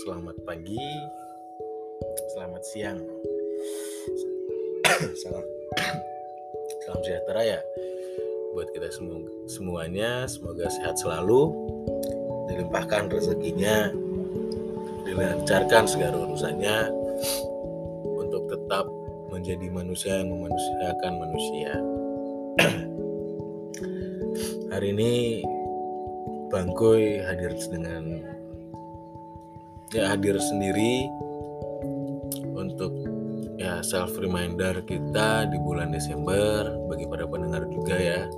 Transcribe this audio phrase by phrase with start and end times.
[0.00, 0.80] selamat pagi,
[2.32, 2.96] selamat siang,
[5.20, 5.44] salam,
[6.80, 7.60] salam sejahtera ya
[8.56, 10.24] buat kita semua semuanya.
[10.24, 11.52] Semoga sehat selalu,
[12.48, 13.92] dilimpahkan rezekinya,
[15.04, 16.88] dilancarkan segala urusannya.
[18.24, 18.88] Untuk tetap
[19.28, 21.72] menjadi manusia yang memanusiakan manusia.
[24.72, 25.44] Hari ini
[26.48, 28.39] Bangkoy hadir dengan
[29.90, 31.10] ya hadir sendiri
[32.54, 32.94] untuk
[33.58, 38.30] ya self reminder kita di bulan Desember bagi para pendengar juga ya.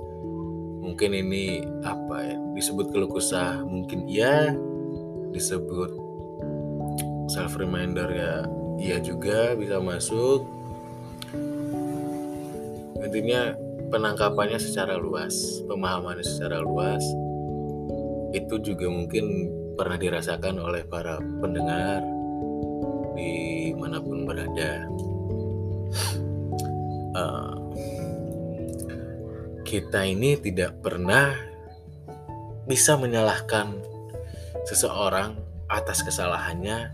[0.83, 4.51] Mungkin ini apa ya disebut keluh kesah mungkin iya
[5.31, 5.95] disebut
[7.31, 8.45] self reminder ya
[8.77, 10.45] iya juga bisa masuk
[12.99, 13.55] intinya
[13.89, 17.01] penangkapannya secara luas pemahamannya secara luas
[18.35, 22.01] itu juga mungkin pernah dirasakan oleh para pendengar
[23.17, 24.87] di mana pun berada.
[27.13, 27.53] Uh,
[29.61, 31.33] kita ini tidak pernah
[32.65, 33.73] bisa menyalahkan
[34.65, 35.37] seseorang
[35.69, 36.93] atas kesalahannya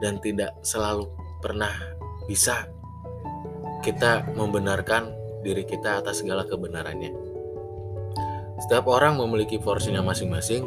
[0.00, 1.10] dan tidak selalu
[1.42, 1.72] pernah
[2.26, 2.66] bisa
[3.82, 5.14] kita membenarkan
[5.46, 7.25] diri kita atas segala kebenarannya.
[8.56, 10.64] Setiap orang memiliki porsinya masing-masing.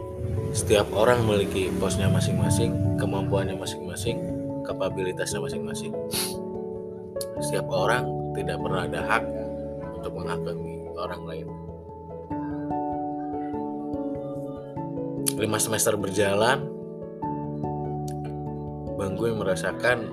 [0.54, 4.18] Setiap orang memiliki posnya masing-masing, kemampuannya masing-masing,
[4.66, 5.94] kapabilitasnya masing-masing.
[7.42, 9.24] Setiap orang tidak pernah ada hak
[9.98, 11.48] untuk menghakimi orang lain.
[15.38, 16.70] Lima semester berjalan,
[19.00, 20.12] Bang gue merasakan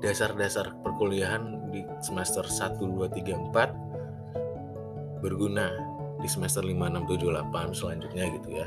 [0.00, 5.87] dasar-dasar perkuliahan di semester 1, 2, 3, 4 berguna
[6.18, 8.66] di semester 5, 6, 7, 8 selanjutnya gitu ya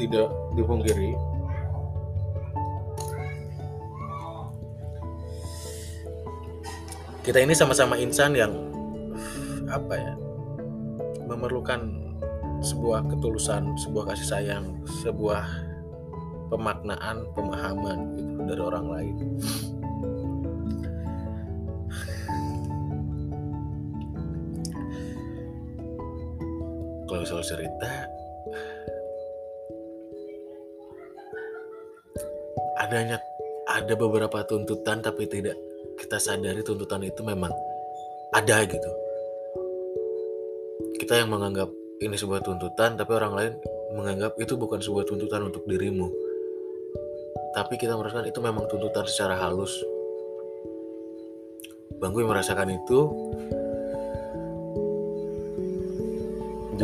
[0.00, 1.12] tidak dipungkiri
[7.20, 8.52] kita ini sama-sama insan yang
[9.70, 10.14] apa ya
[11.30, 12.10] memerlukan
[12.60, 14.64] sebuah ketulusan, sebuah kasih sayang,
[15.00, 15.46] sebuah
[16.52, 19.16] pemaknaan, pemahaman gitu dari orang lain.
[27.10, 28.06] Kalau soal cerita
[32.78, 33.18] adanya
[33.66, 35.58] ada beberapa tuntutan tapi tidak
[36.00, 37.52] kita sadari tuntutan itu memang
[38.32, 38.90] ada gitu.
[40.96, 41.68] Kita yang menganggap
[42.00, 43.52] ini sebuah tuntutan tapi orang lain
[43.92, 46.08] menganggap itu bukan sebuah tuntutan untuk dirimu.
[47.52, 49.76] Tapi kita merasakan itu memang tuntutan secara halus.
[52.00, 52.98] Bangku merasakan itu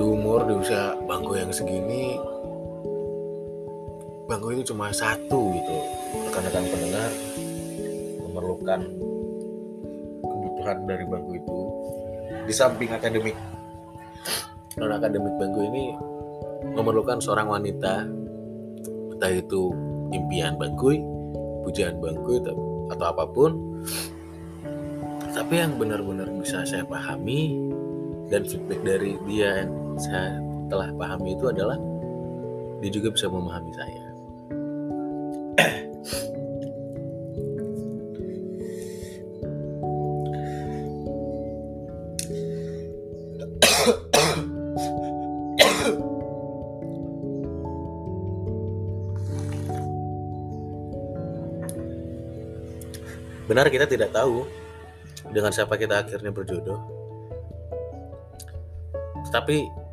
[0.06, 2.15] umur di usia bangku yang segini
[4.27, 5.77] bangku itu cuma satu gitu.
[6.31, 7.11] Rekan-rekan pendengar
[8.27, 8.81] memerlukan
[10.22, 11.61] kebutuhan dari bangku itu
[12.47, 13.34] di samping akademik.
[14.77, 15.95] Non akademik bangku ini
[16.75, 18.05] memerlukan seorang wanita
[19.16, 19.72] entah itu
[20.12, 20.99] impian bangku
[21.65, 22.43] pujian bangku
[22.91, 23.59] atau apa pun.
[25.33, 27.55] Tapi yang benar-benar bisa saya pahami
[28.33, 30.37] dan feedback dari dia yang saya
[30.69, 31.79] telah pahami itu adalah
[32.84, 34.05] dia juga bisa memahami saya.
[53.47, 54.43] Benar kita tidak tahu
[55.31, 56.83] dengan siapa kita akhirnya berjodoh.
[59.31, 59.86] Tapi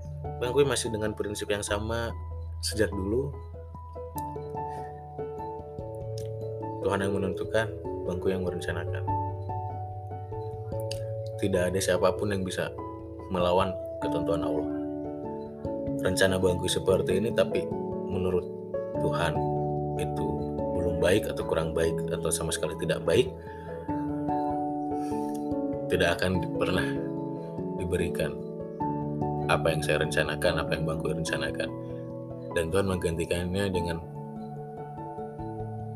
[0.44, 2.12] Bang gue masih dengan prinsip yang sama
[2.59, 3.31] sejak dulu.
[6.84, 7.72] Tuhan yang menentukan,
[8.04, 9.08] bangku yang merencanakan.
[11.40, 12.76] Tidak ada siapa pun yang bisa
[13.32, 13.72] melawan
[14.03, 14.67] ketentuan Allah.
[16.03, 17.64] Rencana bangku seperti ini tapi
[18.12, 18.44] menurut
[19.00, 19.40] Tuhan
[19.96, 20.28] itu
[20.59, 23.32] belum baik atau kurang baik atau sama sekali tidak baik
[25.88, 26.88] tidak akan pernah
[27.79, 28.42] diberikan
[29.51, 31.69] apa yang saya rencanakan, apa yang bangku rencanakan.
[32.53, 33.97] Dan Tuhan menggantikannya dengan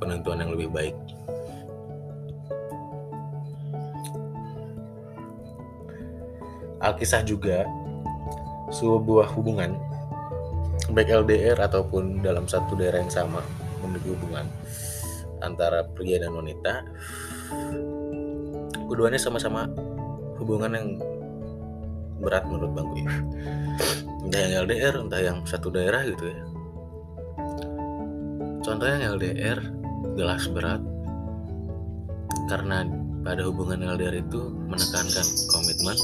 [0.02, 0.96] penentuan yang lebih baik.
[6.78, 7.66] Alkisah juga
[8.70, 9.76] sebuah hubungan
[10.94, 13.42] baik LDR ataupun dalam satu daerah yang sama
[13.82, 14.46] memiliki hubungan
[15.42, 16.86] antara pria dan wanita
[18.88, 19.68] keduanya sama-sama
[20.40, 20.88] hubungan yang
[22.22, 23.06] berat menurut Bang Kuy
[24.28, 26.44] entah yang LDR entah yang satu daerah gitu ya.
[28.60, 29.60] Contohnya yang LDR
[30.20, 30.84] jelas berat.
[32.52, 32.84] Karena
[33.24, 35.98] pada hubungan LDR itu menekankan komitmen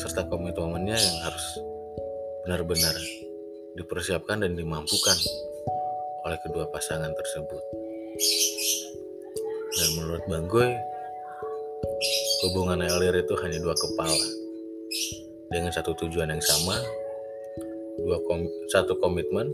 [0.00, 1.46] serta komitmennya yang harus
[2.44, 2.96] benar-benar
[3.76, 5.18] dipersiapkan dan dimampukan
[6.24, 7.62] oleh kedua pasangan tersebut.
[9.76, 10.72] Dan menurut Bang Goy,
[12.48, 14.45] hubungan LDR itu hanya dua kepala
[15.50, 16.76] dengan satu tujuan yang sama,
[18.02, 19.50] dua kom satu komitmen,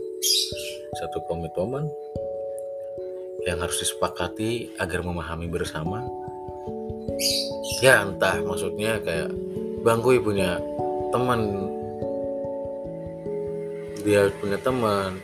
[0.97, 1.89] satu komitmen
[3.43, 6.03] yang harus disepakati agar memahami bersama.
[7.83, 9.29] Ya entah maksudnya kayak
[9.83, 10.59] Bang Goy punya
[11.11, 11.67] teman.
[14.03, 15.19] Dia punya teman.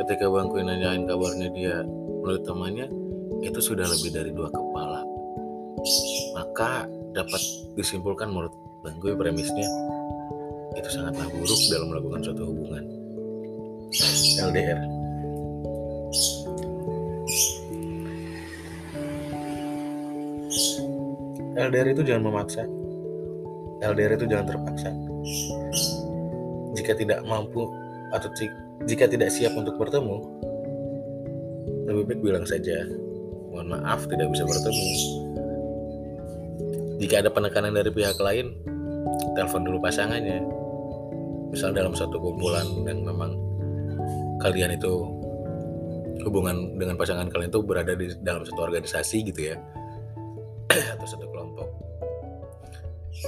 [0.00, 2.88] Ketika Bang Kui nanyain kabarnya dia menurut temannya
[3.44, 5.04] itu sudah lebih dari dua kepala.
[6.36, 7.42] Maka dapat
[7.76, 8.52] disimpulkan menurut
[8.82, 9.70] Bang Kui premisnya
[10.74, 12.84] itu sangatlah buruk dalam melakukan suatu hubungan.
[14.42, 14.80] LDR
[21.52, 22.66] LDR itu jangan memaksa.
[23.86, 24.90] LDR itu jangan terpaksa.
[26.74, 27.70] Jika tidak mampu
[28.10, 28.26] atau
[28.90, 30.18] jika tidak siap untuk bertemu,
[31.86, 32.82] lebih baik bilang saja,
[33.54, 34.86] mohon maaf tidak bisa bertemu.
[36.98, 38.71] Jika ada penekanan dari pihak lain,
[39.34, 40.42] telepon dulu pasangannya.
[41.52, 43.36] Misal dalam satu kumpulan yang memang
[44.40, 45.04] kalian itu
[46.22, 49.56] hubungan dengan pasangan kalian itu berada di dalam satu organisasi gitu ya
[50.96, 51.68] atau satu kelompok.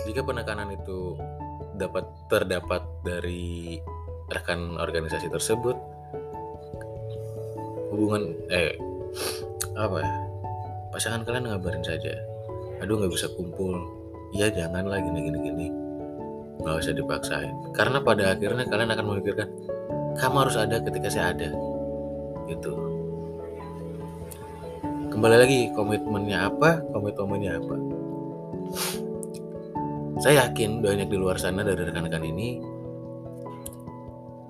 [0.09, 1.19] Jika penekanan itu
[1.75, 3.79] dapat terdapat dari
[4.31, 5.76] rekan organisasi tersebut
[7.93, 8.75] hubungan eh
[9.85, 10.15] apa ya
[10.94, 12.15] pasangan kalian ngabarin saja
[12.79, 13.75] aduh nggak bisa kumpul
[14.35, 15.67] iya jangan lagi gini gini gini.
[16.59, 17.55] Nggak usah dipaksain.
[17.71, 19.49] Karena pada akhirnya kalian akan memikirkan
[20.19, 21.51] kamu harus ada ketika saya ada.
[22.51, 22.73] Gitu.
[25.15, 27.77] Kembali lagi komitmennya apa komitmennya apa?
[30.19, 32.59] Saya yakin banyak di luar sana dari rekan-rekan ini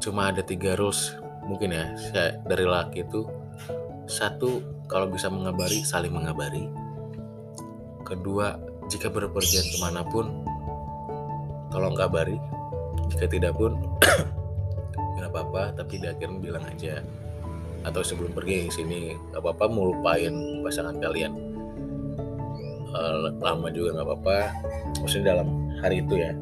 [0.01, 1.17] cuma ada tiga rules
[1.49, 3.29] mungkin ya saya dari laki itu.
[4.09, 6.69] Satu kalau bisa mengabari saling mengabari.
[8.05, 10.45] Kedua jika berpergian ke mana pun
[11.73, 12.39] tolong kabari
[13.11, 13.77] jika tidak pun
[15.15, 17.03] tidak apa-apa tapi di akhirnya bilang aja.
[17.85, 20.33] Atau sebelum pergi ke sini nggak apa-apa mau lupain
[20.65, 21.33] pasangan kalian.
[22.95, 24.39] Uh, lama juga nggak apa-apa.
[25.05, 25.49] Maksudnya dalam
[25.85, 26.33] hari itu ya.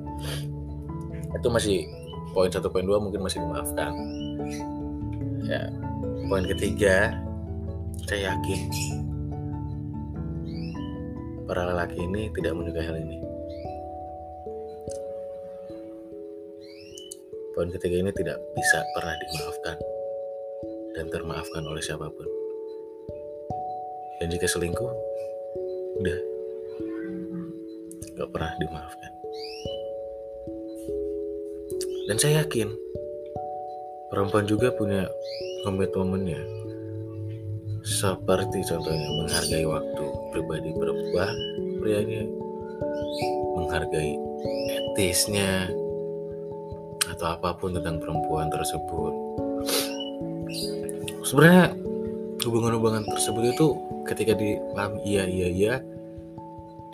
[1.35, 1.89] Itu masih
[2.31, 3.91] poin satu poin dua mungkin masih dimaafkan.
[5.43, 5.69] Ya
[6.31, 7.19] poin ketiga
[8.07, 8.61] saya yakin
[11.47, 13.19] para lelaki ini tidak menyukai hal ini.
[17.53, 19.77] Poin ketiga ini tidak bisa pernah dimaafkan
[20.97, 22.29] dan termaafkan oleh siapa pun.
[24.23, 24.93] Dan jika selingkuh
[26.01, 26.19] udah
[28.17, 29.13] gak pernah dimaafkan.
[32.09, 32.73] Dan saya yakin
[34.09, 35.09] perempuan juga punya
[35.65, 36.62] komitmennya.
[37.83, 41.35] Seperti contohnya menghargai waktu pribadi perempuan,
[41.83, 42.23] prianya
[43.59, 44.15] menghargai
[44.71, 45.67] etisnya
[47.11, 49.15] atau apa pun tentang perempuan tersebut.
[51.27, 51.75] Sebenarnya
[52.47, 53.67] hubungan-hubungan tersebut itu
[54.07, 55.75] ketika dipahami iya iya iya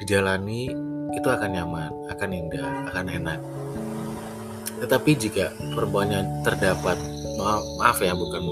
[0.00, 0.72] dijalani
[1.16, 3.40] itu akan nyaman, akan indah, akan enak.
[4.78, 6.96] Tetapi jika perempuannya terdapat
[7.36, 8.42] maaf, maaf ya bukan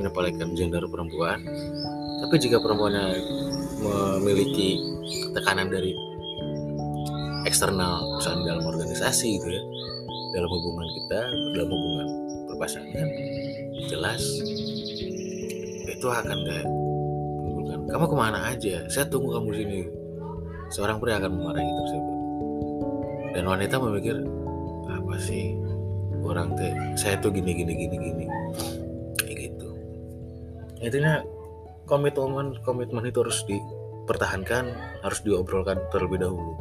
[0.00, 1.44] menyepelekan gender perempuan,
[2.24, 3.20] tapi jika perempuannya
[3.80, 4.80] memiliki
[5.36, 5.92] tekanan dari
[7.48, 9.62] eksternal misalnya dalam organisasi gitu ya
[10.36, 11.20] dalam hubungan kita
[11.56, 12.08] dalam hubungan
[12.52, 13.08] berpasangan
[13.88, 14.22] jelas
[15.88, 16.68] itu akan kayak
[17.44, 18.76] menimbulkan kamu ke mana aja?
[18.88, 19.80] Saya tunggu kamu sini.
[20.70, 22.16] Seorang pria akan memarahi tersebut.
[23.36, 24.16] Dan wanita memikir
[24.86, 25.58] apa sih
[26.22, 26.72] orang teh?
[26.94, 28.24] Saya tuh gini gini gini gini
[30.80, 31.20] intinya
[31.84, 34.64] komitmen komitmen itu harus dipertahankan
[35.04, 36.56] harus diobrolkan terlebih dahulu.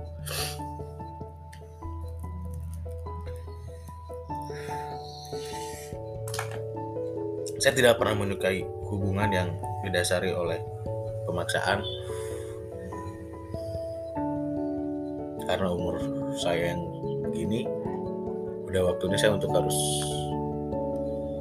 [7.59, 9.49] Saya tidak pernah menyukai hubungan yang
[9.83, 10.59] didasari oleh
[11.27, 11.83] pemaksaan.
[15.43, 15.99] Karena umur
[16.39, 16.81] saya yang
[17.27, 17.67] begini
[18.69, 19.75] udah waktunya saya untuk harus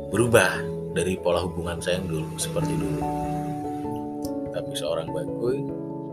[0.08, 3.02] berubah dari pola hubungan saya yang dulu seperti dulu.
[4.54, 5.64] Tapi seorang baguy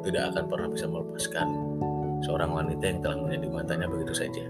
[0.06, 1.48] tidak akan pernah bisa melepaskan
[2.22, 4.46] seorang wanita yang telah menjadi matanya begitu saja.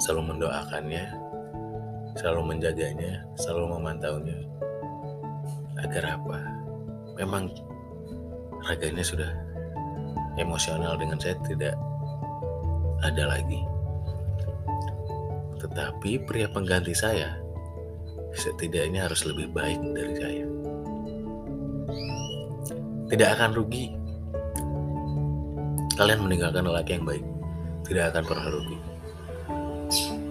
[0.00, 1.12] selalu mendoakannya,
[2.16, 4.38] selalu menjaganya, selalu memantaunya.
[5.76, 6.40] Agar apa?
[7.20, 7.52] Memang
[8.64, 9.28] raganya sudah
[10.40, 11.76] emosional dengan saya tidak
[13.04, 13.60] ada lagi.
[15.60, 17.36] Tetapi pria pengganti saya
[18.34, 20.46] setidaknya harus lebih baik dari saya.
[23.10, 23.90] Tidak akan rugi.
[25.98, 27.24] Kalian meninggalkan lelaki yang baik.
[27.84, 28.78] Tidak akan pernah rugi.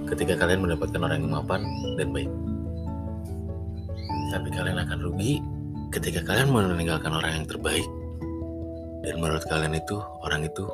[0.08, 1.62] Ketika kalian mendapatkan orang yang mapan
[2.00, 2.32] dan baik.
[4.30, 5.44] Tapi kalian akan rugi
[5.92, 7.86] ketika kalian meninggalkan orang yang terbaik.
[9.04, 10.68] Dan menurut kalian itu, orang itu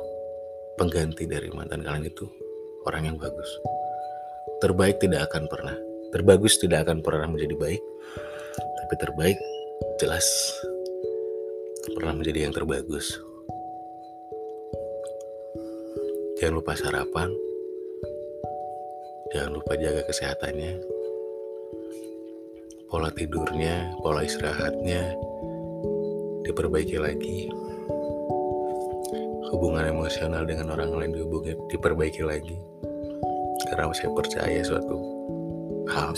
[0.76, 2.28] pengganti dari mantan kalian itu
[2.84, 3.48] orang yang bagus
[4.60, 5.76] terbaik tidak akan pernah
[6.16, 7.82] terbagus tidak akan pernah menjadi baik.
[8.56, 9.36] Tapi terbaik
[10.00, 10.24] jelas
[11.92, 13.20] pernah menjadi yang terbagus.
[16.40, 17.28] Jangan lupa sarapan.
[19.36, 20.80] Jangan lupa jaga kesehatannya.
[22.88, 25.12] Pola tidurnya pola istirahatnya
[26.48, 27.52] diperbaiki lagi.
[29.52, 31.12] Hubungan emosional dengan orang lain
[31.68, 32.56] diperbaiki lagi.
[33.68, 35.15] Karena saya percaya suatu
[35.90, 36.12] hal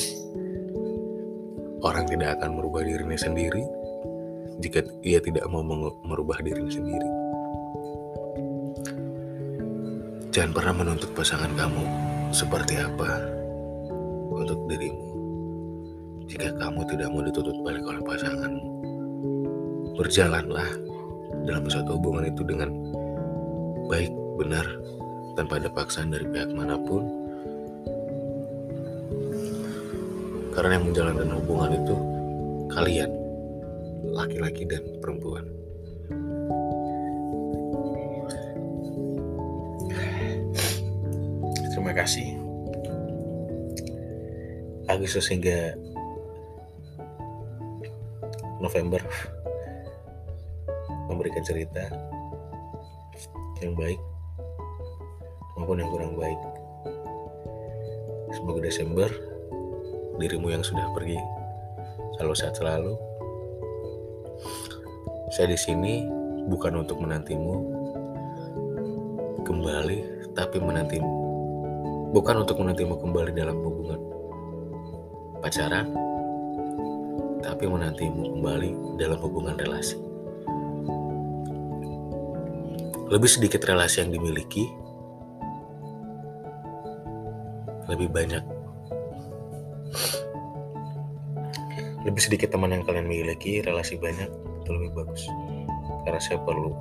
[1.85, 3.63] orang tidak akan merubah dirinya sendiri
[4.59, 5.63] jika ia tidak mau
[6.03, 7.11] merubah dirinya sendiri.
[10.35, 11.85] Jangan pernah menuntut pasangan kamu
[12.35, 13.11] seperti apa
[14.35, 15.09] untuk dirimu.
[16.29, 18.69] Jika kamu tidak mau dituntut balik oleh pasanganmu,
[19.97, 20.69] berjalanlah
[21.49, 22.69] dalam suatu hubungan itu dengan
[23.89, 24.67] baik, benar,
[25.39, 27.28] tanpa ada paksaan dari pihak mana pun
[30.59, 31.95] Karena yang menjalankan hubungan itu
[32.75, 33.07] kalian,
[34.11, 35.47] laki-laki dan perempuan.
[41.71, 42.35] Terima kasih.
[44.91, 45.79] Agustus hingga
[48.59, 48.99] November
[51.07, 51.87] memberikan cerita
[53.63, 54.03] yang baik
[55.55, 56.41] maupun yang kurang baik.
[58.35, 59.28] Semoga Desember
[60.19, 61.17] dirimu yang sudah pergi.
[62.19, 62.99] Selalu sehat selalu.
[65.31, 66.03] Saya di sini
[66.51, 67.55] bukan untuk menantimu
[69.47, 69.99] kembali,
[70.35, 71.13] tapi menantimu.
[72.11, 74.01] Bukan untuk menantimu kembali dalam hubungan
[75.39, 75.93] pacaran,
[77.45, 79.97] tapi menantimu kembali dalam hubungan relasi.
[83.09, 84.69] Lebih sedikit relasi yang dimiliki,
[87.89, 88.45] lebih banyak
[92.09, 94.33] lebih sedikit teman yang kalian miliki, relasi banyak,
[94.65, 95.29] itu lebih bagus.
[96.09, 96.73] Karena saya perlu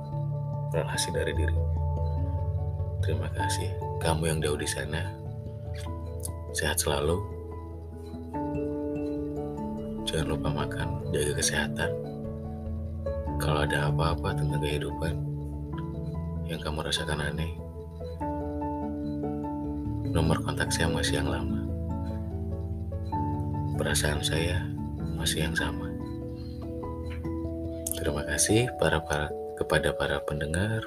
[0.72, 1.52] relasi dari diri.
[3.04, 3.68] Terima kasih.
[4.00, 5.12] Kamu yang jauh di sana,
[6.56, 7.20] sehat selalu.
[10.08, 11.90] Jangan lupa makan, jaga kesehatan.
[13.36, 15.14] Kalau ada apa-apa tentang kehidupan
[16.48, 17.52] yang kamu rasakan aneh,
[20.08, 21.68] nomor kontak saya masih yang lama.
[23.76, 24.77] Perasaan saya
[25.18, 25.90] masih yang sama.
[27.98, 30.86] Terima kasih para, para kepada para pendengar.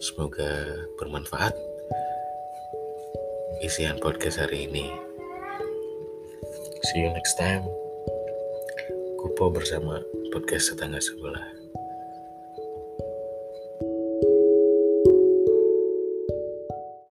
[0.00, 0.48] Semoga
[0.96, 1.52] bermanfaat
[3.60, 4.88] isian podcast hari ini.
[6.88, 7.66] See you next time.
[9.20, 10.00] Kupo bersama
[10.32, 11.57] podcast tetangga sebelah.